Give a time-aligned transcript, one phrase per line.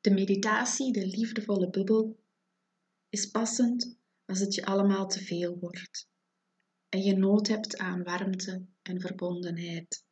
[0.00, 2.18] De meditatie, de liefdevolle bubbel,
[3.08, 6.08] is passend als het je allemaal te veel wordt
[6.88, 10.04] en je nood hebt aan warmte en verbondenheid,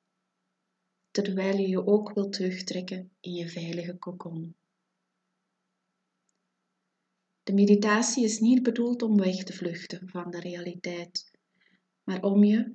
[1.10, 4.56] terwijl je je ook wilt terugtrekken in je veilige kokon.
[7.42, 11.30] De meditatie is niet bedoeld om weg te vluchten van de realiteit,
[12.02, 12.74] maar om je,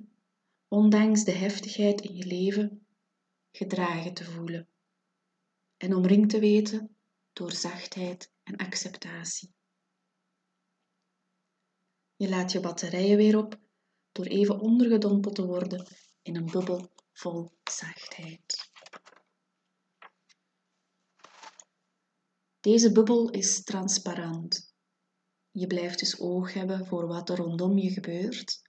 [0.68, 2.86] ondanks de heftigheid in je leven,
[3.50, 4.68] gedragen te voelen
[5.76, 6.93] en omringd te weten
[7.34, 9.54] door zachtheid en acceptatie.
[12.16, 13.60] Je laat je batterijen weer op
[14.12, 15.86] door even ondergedompeld te worden
[16.22, 18.70] in een bubbel vol zachtheid.
[22.60, 24.74] Deze bubbel is transparant.
[25.50, 28.62] Je blijft dus oog hebben voor wat er rondom je gebeurt,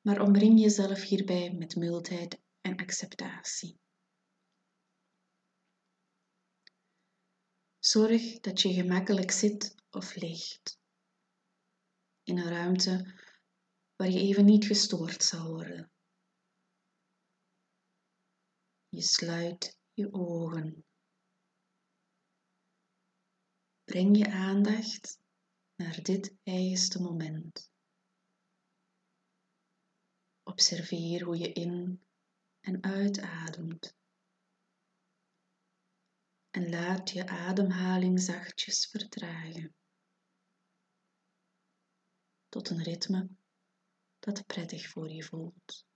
[0.00, 3.78] maar omring jezelf hierbij met mildheid en acceptatie.
[7.94, 10.78] Zorg dat je gemakkelijk zit of ligt
[12.22, 13.14] in een ruimte
[13.96, 15.92] waar je even niet gestoord zal worden.
[18.88, 20.84] Je sluit je ogen.
[23.84, 25.20] Breng je aandacht
[25.74, 27.72] naar dit eigenste moment.
[30.42, 32.04] Observeer hoe je in
[32.60, 33.96] en uitademt.
[36.54, 39.74] En laat je ademhaling zachtjes vertragen.
[42.48, 43.28] Tot een ritme
[44.18, 45.86] dat prettig voor je voelt.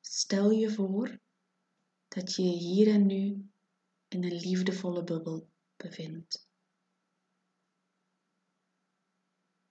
[0.00, 1.20] Stel je voor
[2.08, 3.50] dat je je hier en nu
[4.08, 6.48] in een liefdevolle bubbel bevindt.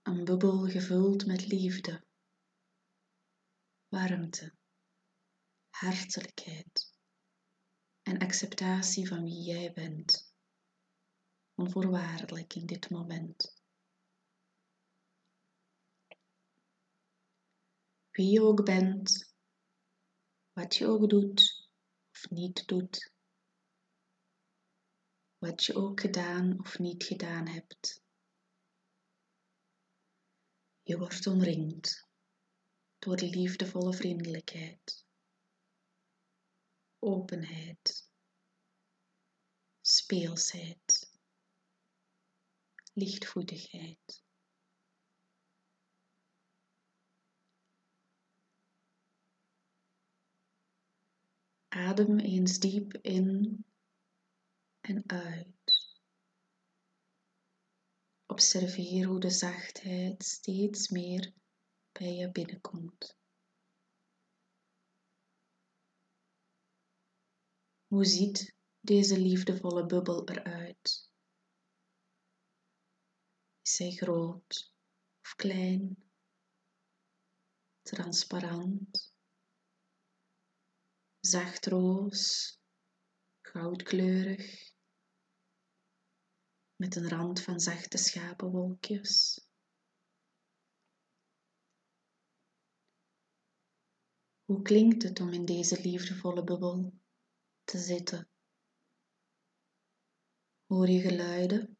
[0.01, 2.06] Een bubbel gevuld met liefde,
[3.89, 4.53] warmte,
[5.69, 6.93] hartelijkheid
[8.01, 10.33] en acceptatie van wie jij bent
[11.55, 13.55] onvoorwaardelijk in dit moment.
[18.11, 19.33] Wie je ook bent,
[20.51, 21.69] wat je ook doet
[22.11, 23.11] of niet doet,
[25.37, 28.01] wat je ook gedaan of niet gedaan hebt.
[30.83, 32.06] Je wordt omringd
[33.07, 35.05] door liefdevolle vriendelijkheid,
[36.99, 38.11] openheid,
[39.81, 41.11] speelsheid
[42.93, 44.23] lichtvoetigheid.
[51.67, 53.65] Adem eens diep in
[54.79, 55.95] en uit.
[58.25, 61.33] Observeer hoe de zachtheid steeds meer
[61.97, 63.17] bij je binnenkomt.
[67.87, 71.11] Hoe ziet deze liefdevolle bubbel eruit?
[73.61, 74.73] Is zij groot
[75.21, 76.11] of klein?
[77.81, 79.13] Transparant?
[81.19, 82.57] Zacht roos?
[83.41, 84.73] Goudkleurig?
[86.75, 89.46] Met een rand van zachte schapenwolkjes?
[94.47, 96.93] Hoe klinkt het om in deze liefdevolle bubbel
[97.63, 98.29] te zitten?
[100.65, 101.77] Hoor je geluiden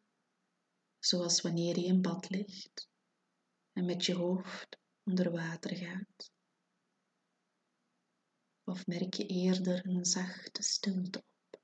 [0.99, 2.89] zoals wanneer je in bad ligt
[3.71, 6.31] en met je hoofd onder water gaat?
[8.63, 11.61] Of merk je eerder een zachte stilte op?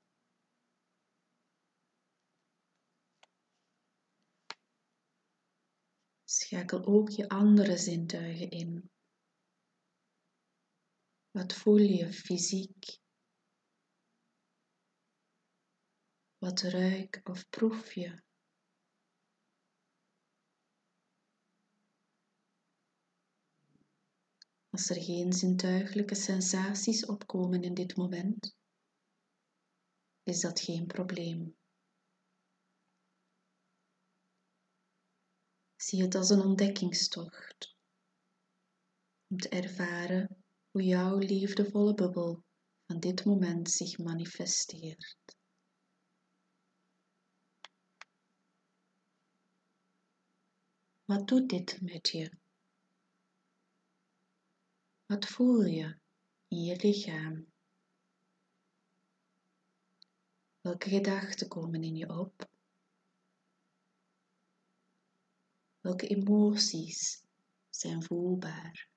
[6.24, 8.93] Schakel ook je andere zintuigen in.
[11.34, 13.00] Wat voel je fysiek?
[16.38, 18.22] Wat ruik of proef je?
[24.70, 28.56] Als er geen zintuigelijke sensaties opkomen in dit moment,
[30.22, 31.56] is dat geen probleem.
[35.76, 37.76] Zie het als een ontdekkingstocht
[39.26, 40.43] om te ervaren
[40.74, 42.44] hoe jouw liefdevolle bubbel
[42.86, 45.36] van dit moment zich manifesteert.
[51.04, 52.38] Wat doet dit met je?
[55.06, 55.98] Wat voel je
[56.48, 57.52] in je lichaam?
[60.60, 62.50] Welke gedachten komen in je op?
[65.80, 67.24] Welke emoties
[67.70, 68.93] zijn voelbaar?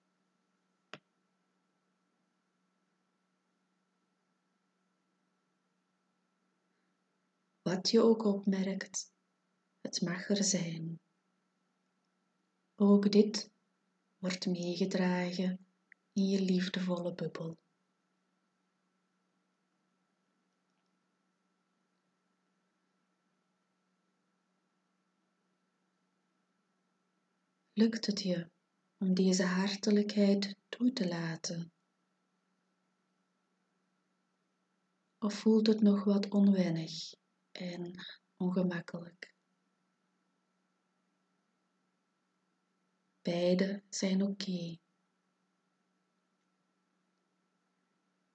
[7.68, 9.14] Wat je ook opmerkt,
[9.82, 11.00] het mag er zijn.
[12.76, 13.52] Ook dit
[14.18, 15.66] wordt meegedragen
[16.14, 17.58] in je liefdevolle bubbel.
[27.74, 28.50] Lukt het je
[28.98, 31.72] om deze hartelijkheid toe te laten?
[35.20, 37.26] Of voelt het nog wat onwennig
[37.60, 38.06] en
[38.38, 39.36] ongemakkelijk?
[43.22, 44.78] Beide zijn oké.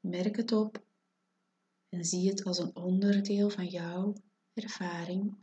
[0.00, 0.84] Merk het op
[1.88, 4.14] en zie het als een onderdeel van jouw
[4.52, 5.36] ervaring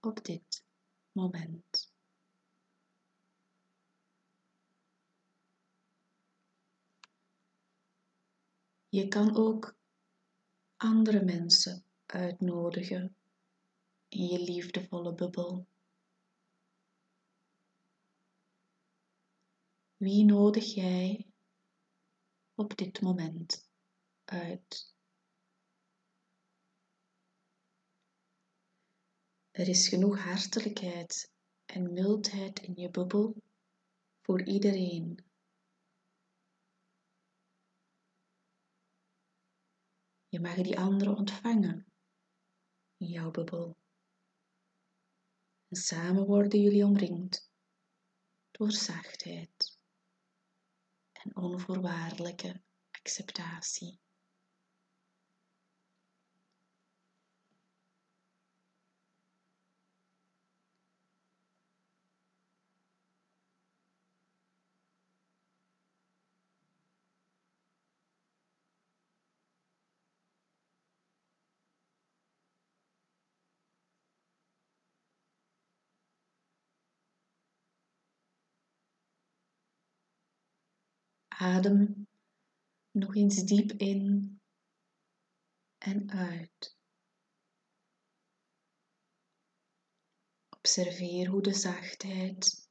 [0.00, 0.64] op dit
[1.12, 1.92] moment.
[8.88, 9.76] Je kan ook
[10.76, 13.16] andere mensen uitnodigen
[14.08, 15.66] in je liefdevolle bubbel.
[19.96, 21.32] Wie nodig jij
[22.54, 23.70] op dit moment
[24.24, 24.94] uit?
[29.50, 31.32] Er is genoeg hartelijkheid
[31.64, 33.42] en mildheid in je bubbel
[34.20, 35.24] voor iedereen.
[40.28, 41.89] Je mag die anderen ontvangen
[43.00, 43.76] in jouw bubbel.
[45.68, 47.50] En samen worden jullie omringd
[48.50, 49.78] door zachtheid
[51.12, 52.60] en onvoorwaardelijke
[52.90, 53.98] acceptatie.
[81.40, 82.06] Adem
[82.90, 84.40] nog eens diep in
[85.78, 86.76] en uit.
[90.48, 92.68] Observeer hoe de zachtheid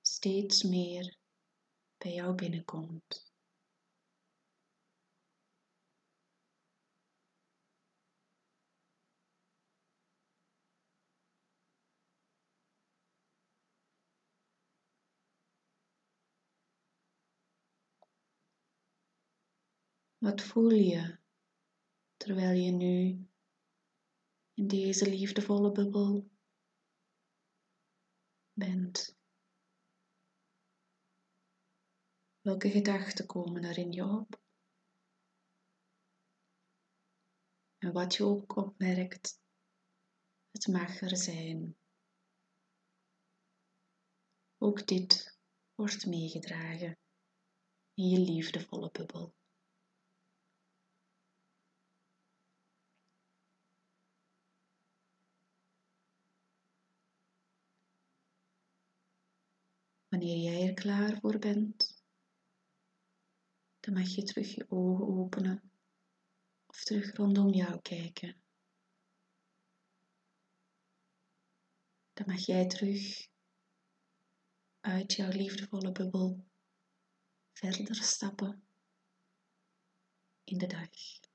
[0.00, 1.18] steeds meer
[1.96, 3.34] bij jou binnenkomt.
[20.18, 21.18] Wat voel je
[22.16, 23.28] terwijl je nu
[24.54, 26.30] in deze liefdevolle bubbel
[28.52, 29.16] bent?
[32.40, 34.42] Welke gedachten komen er in je op?
[37.78, 39.40] En wat je ook opmerkt,
[40.50, 41.76] het mag er zijn.
[44.58, 45.38] Ook dit
[45.74, 46.98] wordt meegedragen
[47.94, 49.34] in je liefdevolle bubbel.
[60.08, 62.02] Wanneer jij er klaar voor bent,
[63.80, 65.72] dan mag je terug je ogen openen
[66.66, 68.42] of terug rondom jou kijken.
[72.12, 73.28] Dan mag jij terug
[74.80, 76.46] uit jouw liefdevolle bubbel
[77.52, 78.68] verder stappen
[80.44, 81.25] in de dag.